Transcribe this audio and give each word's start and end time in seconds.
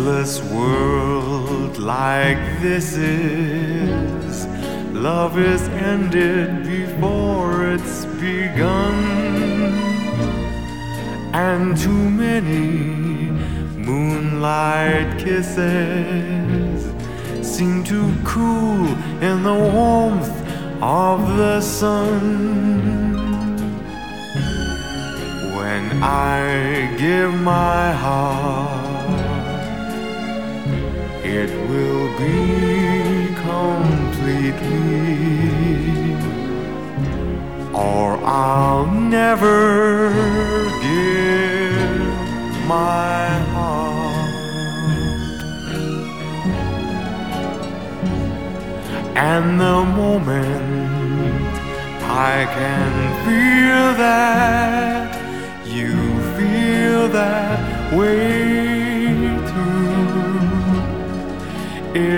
endless 0.00 0.40
world 0.44 1.76
like 1.78 2.38
this 2.62 2.96
is. 2.96 3.19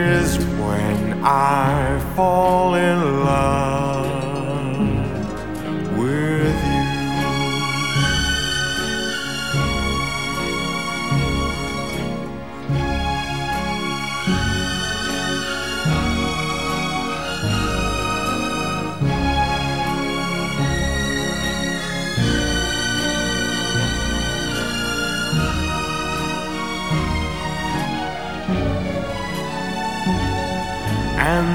is 0.02 0.38
when 0.58 1.22
I 1.24 2.00
fall 2.16 2.74
in 2.74 3.24
love. 3.24 4.31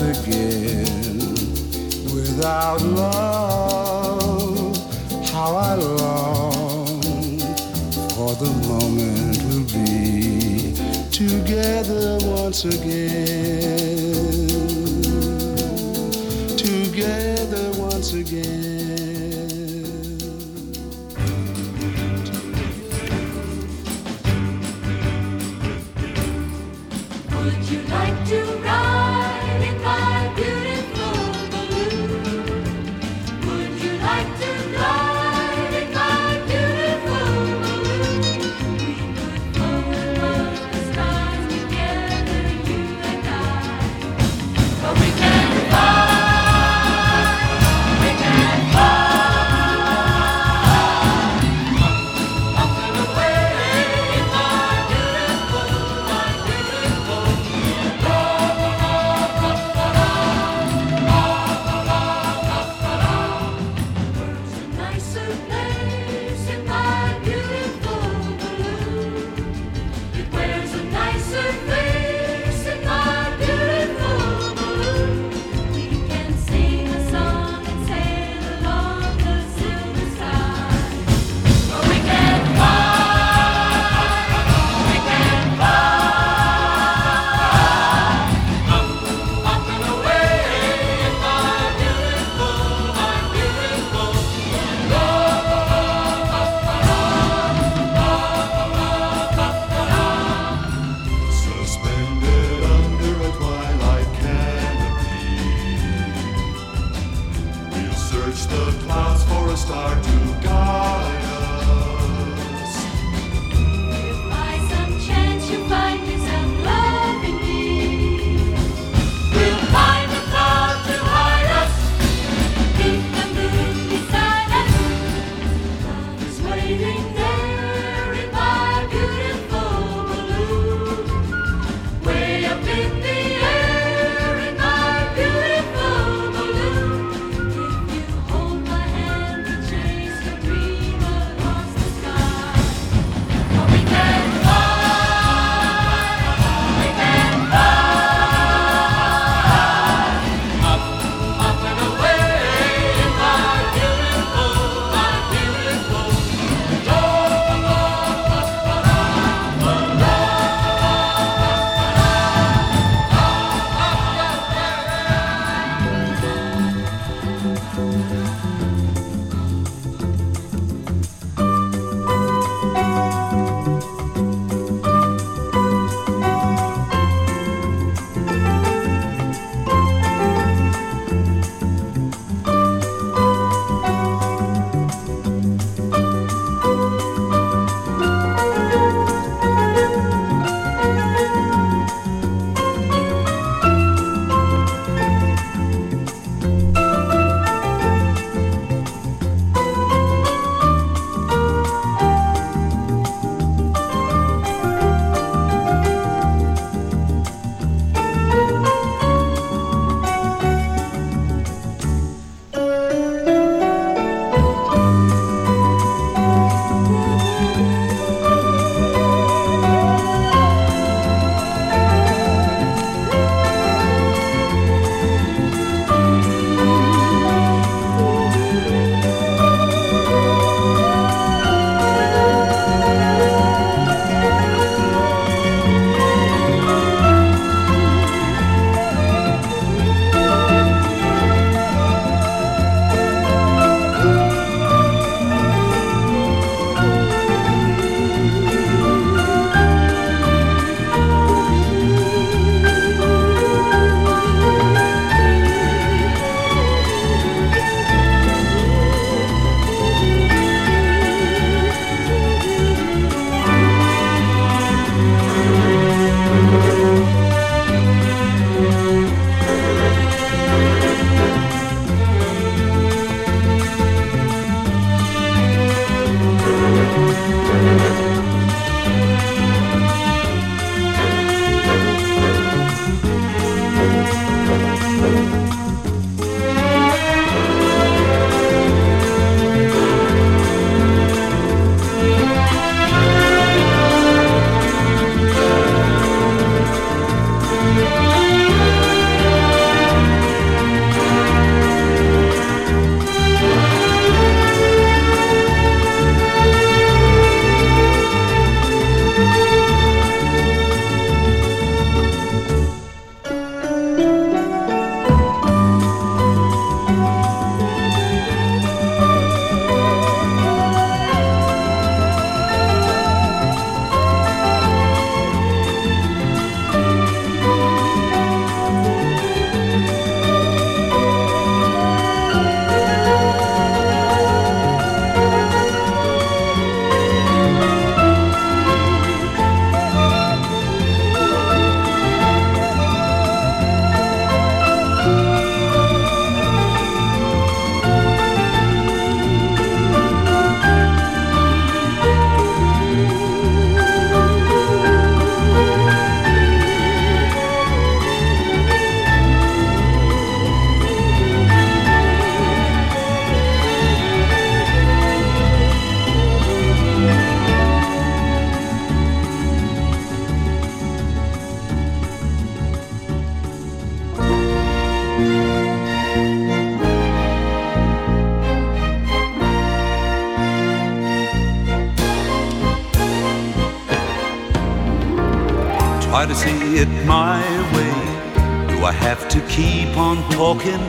again 0.00 1.18
without 2.14 2.80
love. 2.82 4.76
How 5.30 5.56
I 5.56 5.74
long 5.74 7.38
for 8.16 8.34
the 8.34 8.50
moment 8.68 9.38
we'll 9.44 9.68
be 9.72 10.74
together 11.10 12.18
once 12.22 12.64
again. 12.64 14.29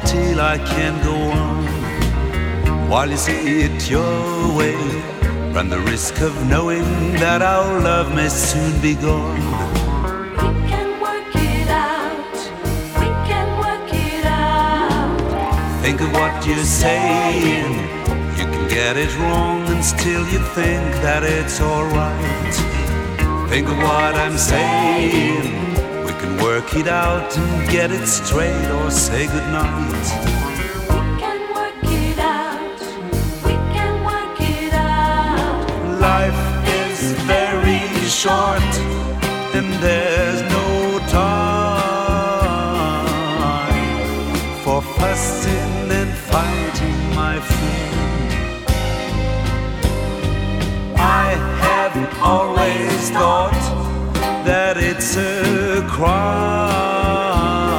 Till 0.06 0.40
I 0.40 0.58
can't 0.58 1.04
go 1.04 1.16
on? 1.16 1.66
While 2.90 3.10
you 3.10 3.18
see 3.18 3.62
it 3.62 3.90
your 3.90 4.58
way, 4.58 4.76
run 5.54 5.70
the 5.70 5.80
risk 5.80 6.20
of 6.22 6.34
knowing 6.48 7.14
that 7.14 7.42
our 7.42 7.80
love 7.80 8.14
may 8.14 8.30
soon 8.30 8.82
be 8.82 8.96
gone. 8.96 9.40
We 10.42 10.50
can 10.70 11.00
work 11.00 11.36
it 11.36 11.70
out. 11.70 12.36
We 13.00 13.08
can 13.30 13.48
work 13.66 13.94
it 13.94 14.26
out. 14.26 15.82
Think 15.82 16.02
of 16.02 16.12
what 16.12 16.46
you're 16.46 16.72
saying. 16.86 17.74
You 18.38 18.46
can 18.54 18.68
get 18.68 18.98
it 18.98 19.12
wrong 19.20 19.68
and 19.68 19.84
still 19.84 20.26
you 20.34 20.40
think 20.58 20.84
that 21.06 21.24
it's 21.24 21.62
alright. 21.62 22.56
Think 23.50 23.68
of 23.68 23.78
what 23.78 24.16
I'm 24.16 24.38
saying. 24.38 25.71
Work 26.62 26.76
it 26.76 26.88
out 26.88 27.38
and 27.38 27.70
get 27.72 27.92
it 27.92 28.06
straight 28.06 28.70
or 28.70 28.92
say 28.92 29.26
goodnight. 29.26 29.92
We 30.90 31.00
can 31.20 31.42
work 31.56 31.74
it 31.84 32.20
out. 32.20 32.80
We 33.44 33.54
can 33.74 34.04
work 34.06 34.40
it 34.40 34.72
out. 34.72 35.66
Life 36.00 36.42
is 36.70 37.14
very 37.24 37.82
short 38.06 38.62
and 39.58 39.74
there's 39.82 40.42
no 40.54 41.00
time 41.10 41.48
for 44.64 44.82
fussing 45.00 45.92
and 46.00 46.14
fighting, 46.14 47.16
my 47.16 47.40
friend. 47.40 48.66
I 50.96 51.36
have 51.66 51.96
always 52.22 53.10
thought 53.10 53.62
that 54.46 54.78
it's 54.78 55.18
a 55.18 55.61
crime. 56.02 57.78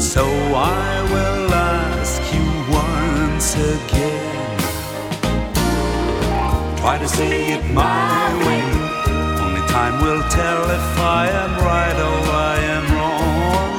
So 0.00 0.24
I 0.24 1.02
will 1.12 1.52
ask 1.52 2.20
you 2.34 2.46
once 2.82 3.48
again. 3.74 4.58
Try 6.80 6.96
to 6.98 7.08
say 7.08 7.52
it 7.54 7.64
my 7.72 8.24
way. 8.46 8.64
Only 9.44 9.64
time 9.68 9.96
will 10.04 10.22
tell 10.40 10.62
if 10.78 10.98
I 11.20 11.24
am 11.42 11.52
right 11.70 11.98
or 12.08 12.20
I 12.52 12.56
am 12.76 12.84
wrong. 12.96 13.76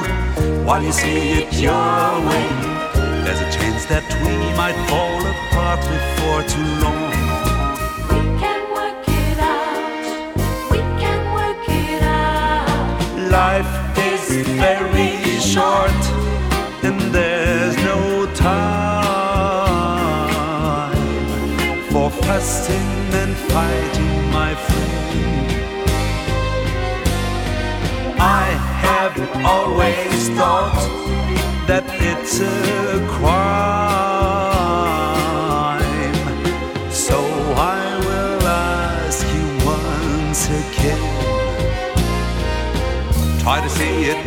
While 0.66 0.82
you 0.84 0.92
see 0.92 1.20
it 1.40 1.48
your 1.66 2.10
way, 2.30 2.48
there's 3.24 3.42
a 3.48 3.50
chance 3.58 3.82
that 3.86 4.06
we 4.22 4.34
might 4.60 4.78
fall 4.90 5.20
apart 5.34 5.80
before 5.94 6.42
too 6.54 6.70
long. 6.84 7.15
Very 14.44 15.40
short, 15.40 16.02
and 16.82 17.00
there's 17.14 17.76
no 17.78 18.26
time 18.34 18.66
for 21.90 22.10
fussing 22.10 23.14
and 23.22 23.34
fighting, 23.36 24.30
my 24.30 24.54
friend. 24.54 24.86
I 28.18 28.46
have 28.84 29.16
always 29.44 30.28
thought 30.30 30.80
that 31.66 31.84
it's 32.10 32.40
a 32.40 33.06
crime, 33.08 33.85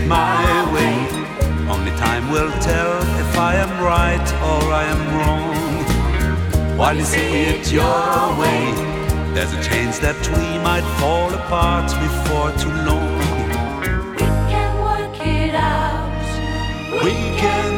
my 0.07 0.73
way. 0.73 0.95
Only 1.69 1.91
time 1.97 2.31
will 2.31 2.51
tell 2.61 2.97
if 3.23 3.37
I 3.37 3.55
am 3.55 3.71
right 3.83 4.27
or 4.49 4.61
I 4.81 4.83
am 4.95 5.01
wrong. 5.17 6.77
While 6.77 6.95
you 6.95 7.03
see 7.03 7.29
it 7.53 7.71
your 7.71 8.37
way, 8.41 8.61
there's 9.33 9.53
a 9.53 9.61
chance 9.69 9.99
that 9.99 10.19
we 10.35 10.47
might 10.63 10.87
fall 10.99 11.33
apart 11.33 11.87
before 12.05 12.51
too 12.63 12.75
long. 12.89 13.17
We 14.15 14.27
can 14.53 14.71
work 14.89 15.17
it 15.25 15.55
out. 15.55 17.03
We 17.03 17.13
can 17.41 17.68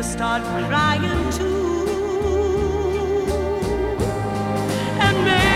you 0.00 0.04
start 0.04 0.42
crying 0.66 1.30
too. 1.30 1.86
And 4.98 5.24
make 5.26 5.49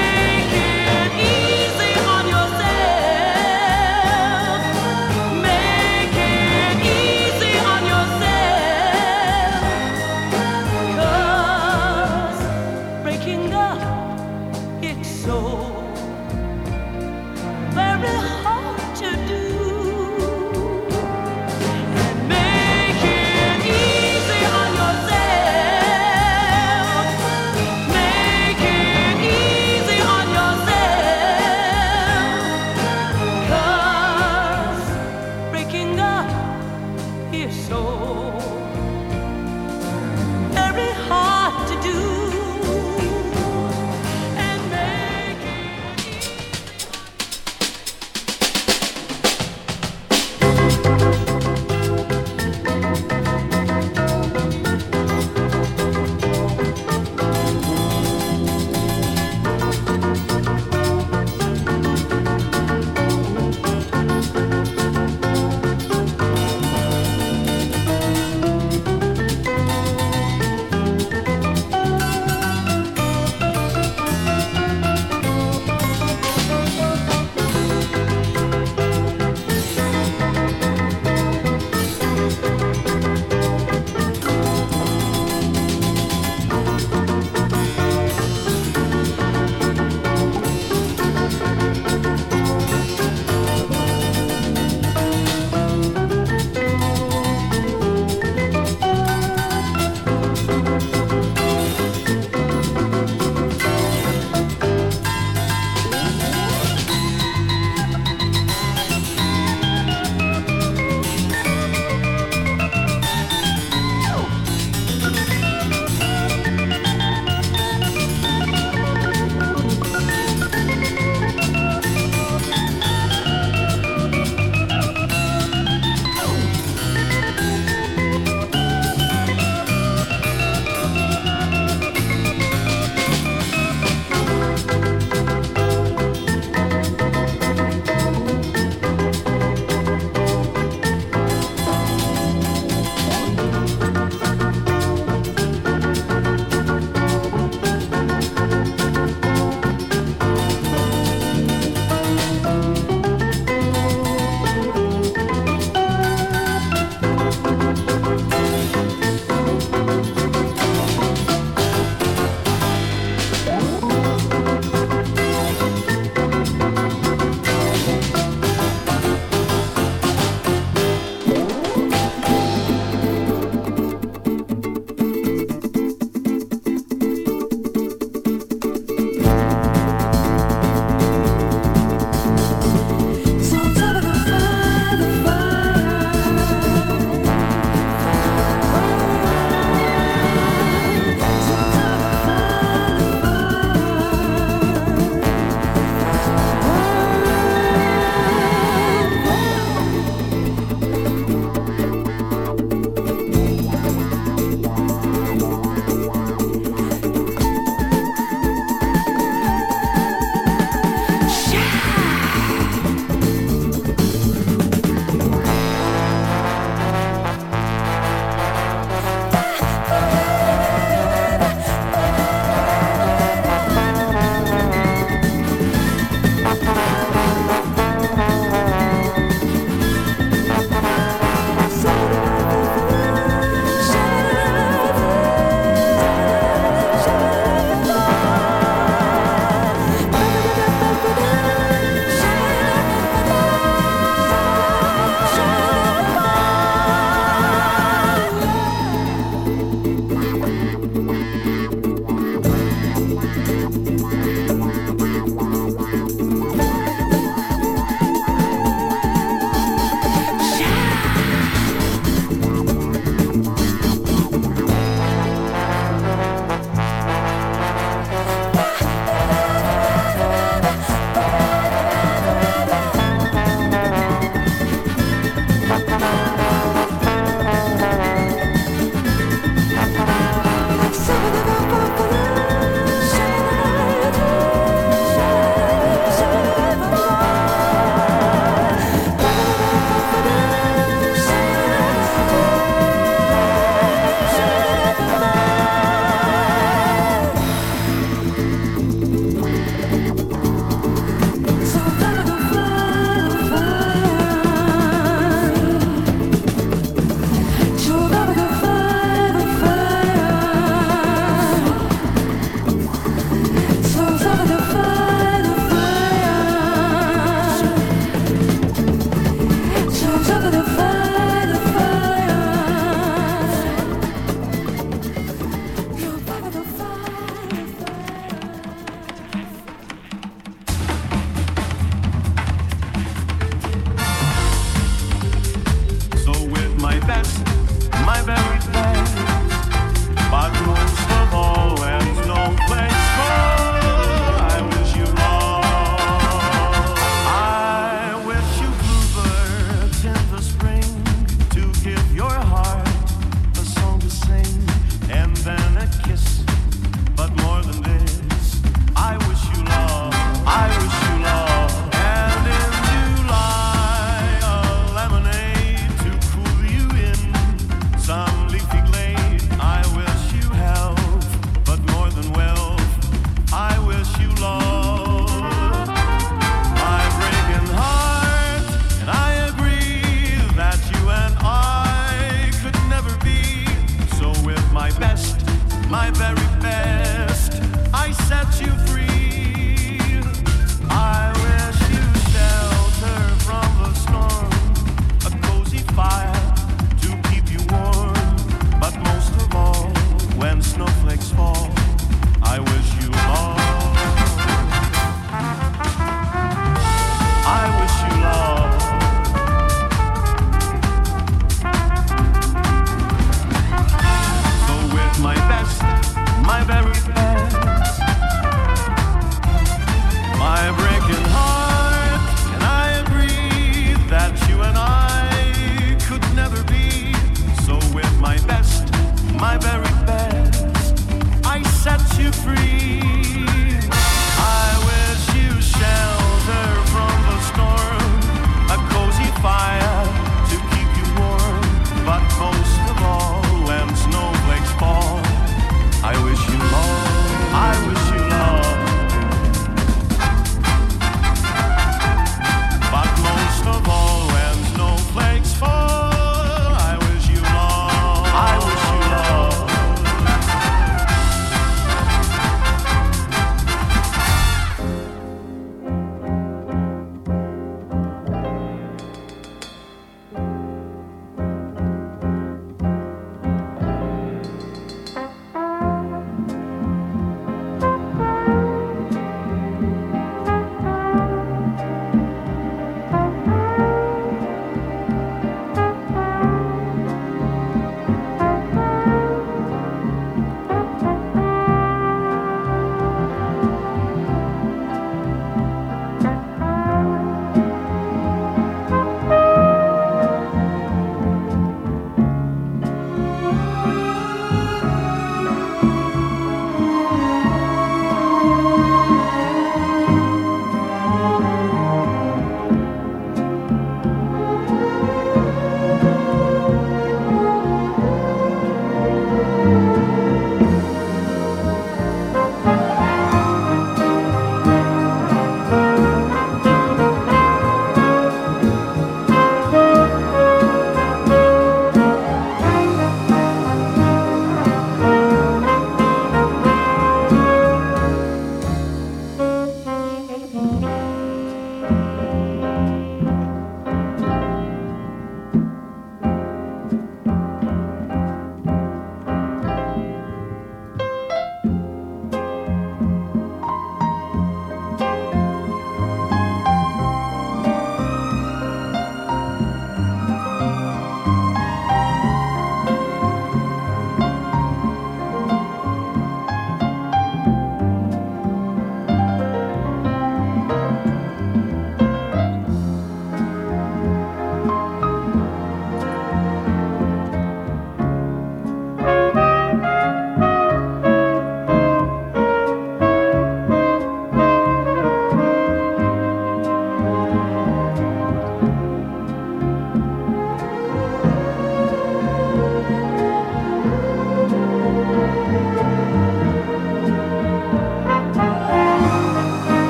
you 432.25 432.33
free. 432.33 433.04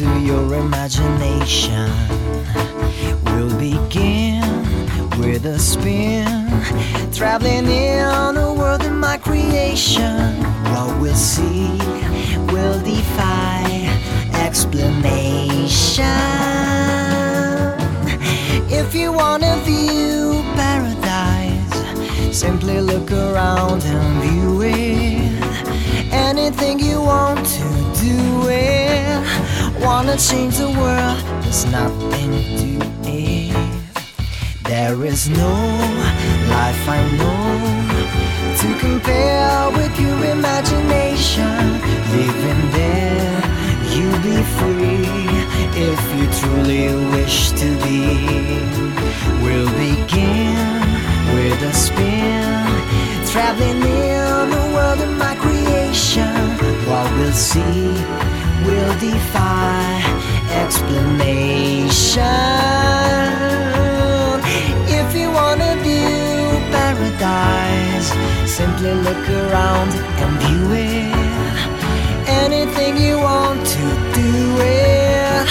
Into 0.00 0.20
your 0.20 0.54
imagination. 0.54 1.90
We'll 3.24 3.54
begin 3.58 4.40
with 5.18 5.44
a 5.44 5.58
spin, 5.58 6.48
traveling 7.12 7.66
in 7.66 8.36
a 8.36 8.54
world 8.54 8.82
of 8.82 8.92
my 8.92 9.18
creation. 9.18 10.42
What 10.72 11.00
we'll 11.00 11.14
see 11.14 11.68
will 12.52 12.80
defy 12.82 13.62
explanation. 14.34 16.06
If 18.70 18.94
you 18.94 19.12
wanna 19.12 19.60
view 19.64 20.42
paradise, 20.54 22.36
simply 22.36 22.80
look 22.80 23.10
around 23.10 23.82
and 23.84 24.22
view 24.22 24.62
it. 24.62 25.20
Anything 26.12 26.78
you 26.78 26.89
Wanna 29.80 30.16
change 30.18 30.58
the 30.58 30.68
world, 30.68 31.20
there's 31.42 31.64
nothing 31.64 32.32
to 32.60 32.70
it. 33.08 33.56
There 34.64 35.04
is 35.06 35.30
no 35.30 35.54
life 36.48 36.84
I 36.86 37.00
know 37.16 37.80
to 38.60 38.68
compare 38.78 39.70
with 39.70 39.98
your 39.98 40.22
imagination. 40.36 41.80
Living 42.12 42.62
there, 42.72 43.40
you'll 43.92 44.22
be 44.30 44.42
free 44.58 45.08
if 45.88 46.00
you 46.14 46.24
truly 46.40 46.84
wish 47.16 47.50
to 47.52 47.68
be. 47.84 48.00
We'll 49.42 49.72
begin 49.88 50.80
with 51.34 51.62
a 51.62 51.72
spin, 51.72 52.66
traveling 53.32 53.80
in 53.80 54.50
the 54.50 54.64
world 54.74 55.00
of 55.00 55.16
my 55.16 55.34
creation. 55.36 56.36
What 56.86 57.10
we'll 57.16 57.32
see 57.32 58.29
will 58.66 58.94
defy 58.98 60.02
explanation. 60.62 62.24
If 64.98 65.08
you 65.14 65.30
wanna 65.30 65.76
view 65.82 66.48
paradise, 66.74 68.08
simply 68.58 68.92
look 69.06 69.24
around 69.42 69.90
and 70.22 70.32
view 70.42 70.66
it. 70.72 71.58
Anything 72.44 72.96
you 72.96 73.16
want 73.18 73.60
to 73.76 73.84
do 74.20 74.32
it. 74.60 75.46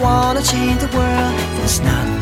Wanna 0.00 0.42
change 0.42 0.80
the 0.80 0.90
world, 0.96 1.34
there's 1.56 1.80
nothing 1.80 2.13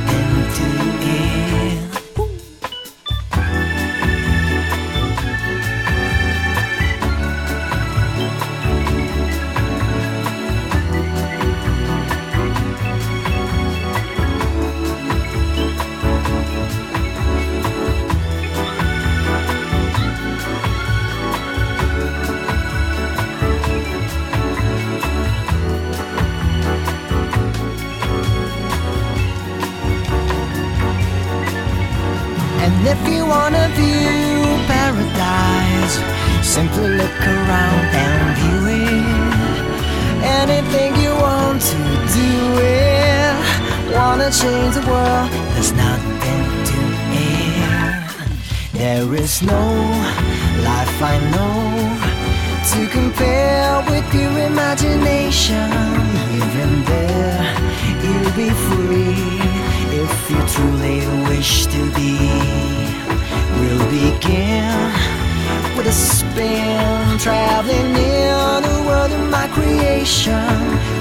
situation. 70.04 70.50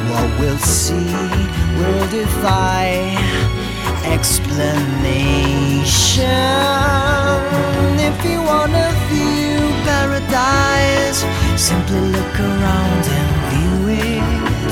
What 0.10 0.40
we'll 0.40 0.58
see 0.58 1.14
will 1.78 2.08
defy 2.10 3.18
explanation. 4.06 5.00
If 8.00 8.26
you 8.26 8.42
wanna 8.42 8.92
view 9.10 9.60
paradise, 9.86 11.26
simply 11.58 12.00
look 12.00 12.40
around 12.40 13.04
and 13.20 13.30
view 13.50 13.78
it. 13.90 14.72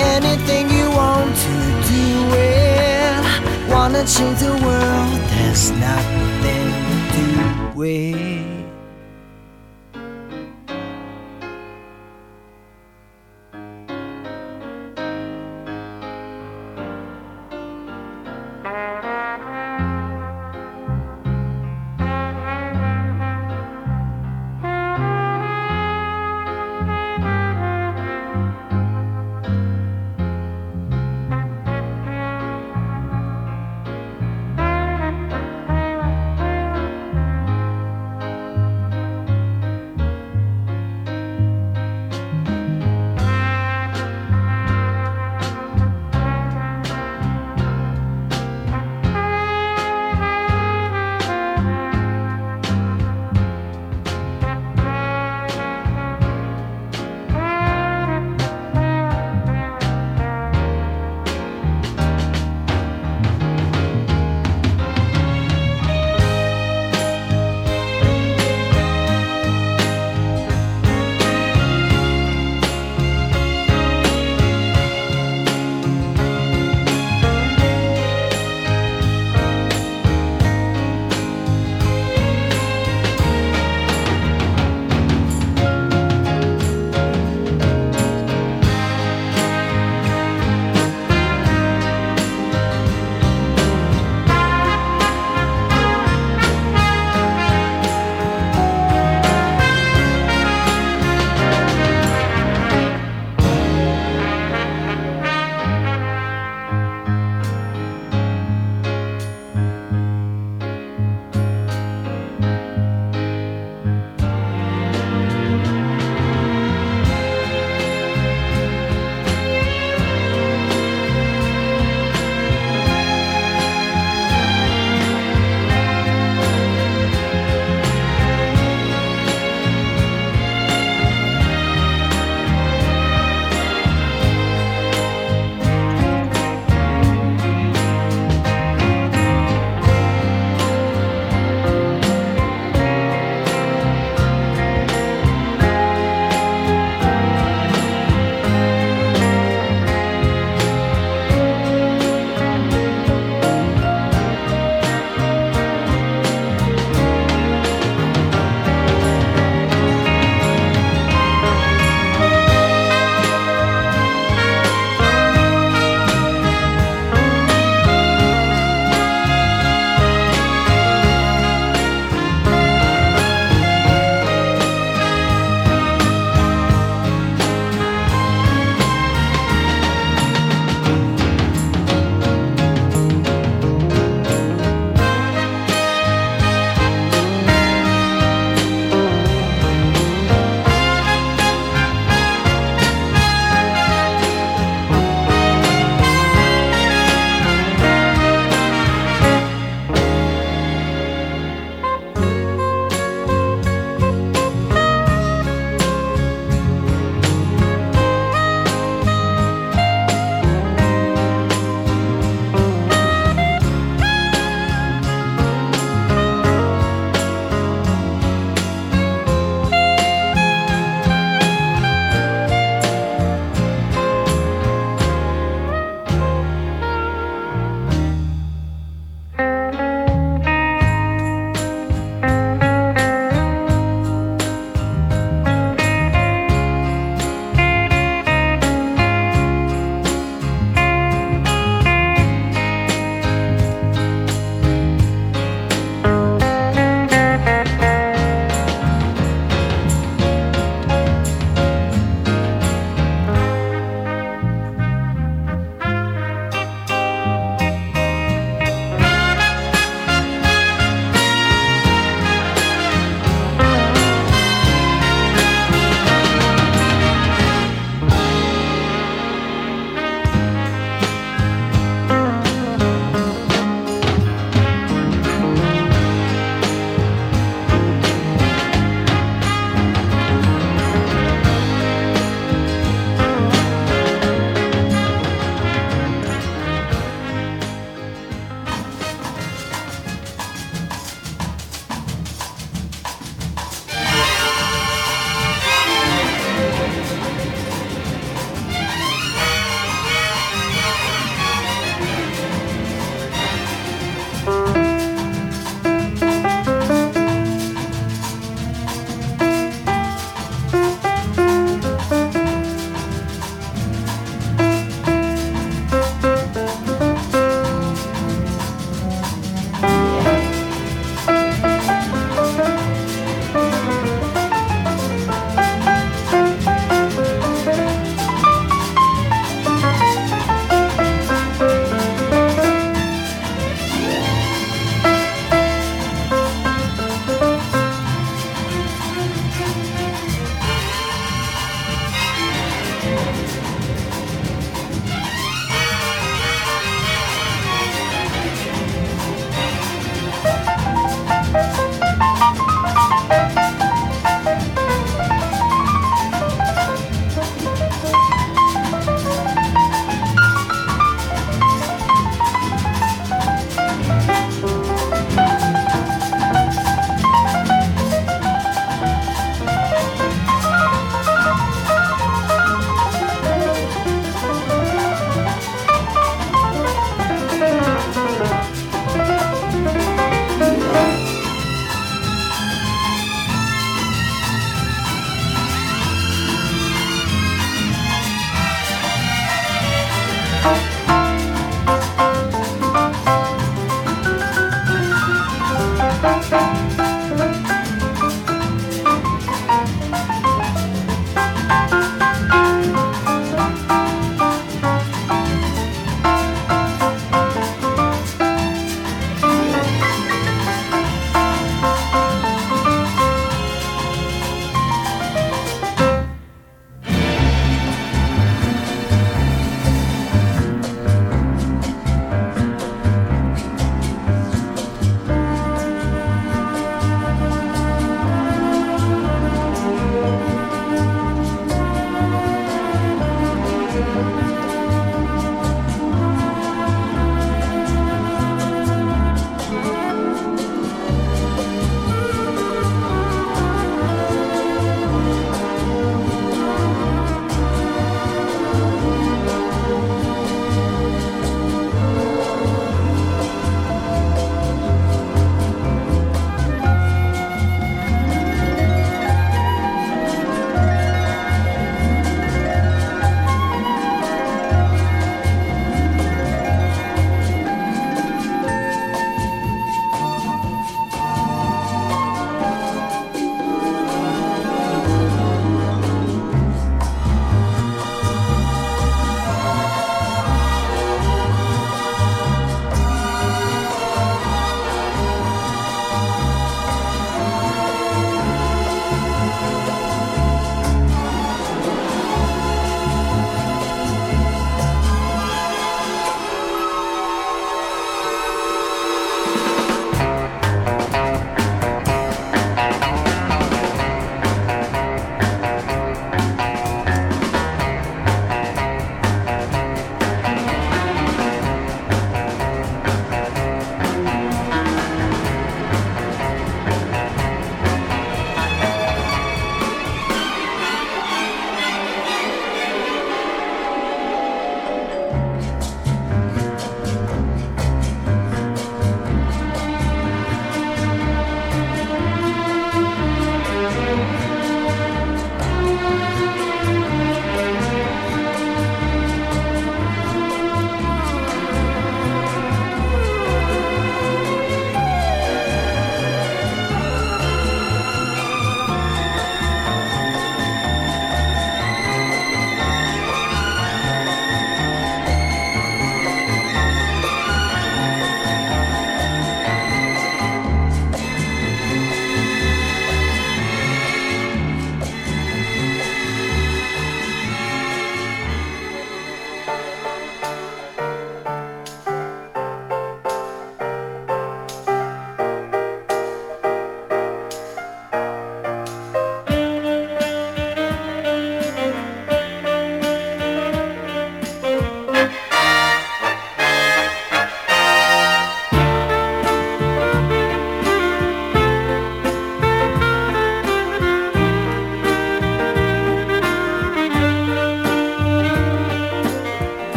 Anything 0.00 0.70
you 0.70 0.90
want 0.90 1.36
to 1.36 1.56
do 1.94 2.06
it. 2.34 3.70
Wanna 3.70 4.04
change 4.04 4.40
the 4.40 4.54
world, 4.66 5.20
there's 5.30 5.70
nothing 5.70 6.72
to 7.14 7.78
wait. 7.78 8.61